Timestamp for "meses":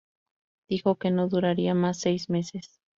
2.27-2.79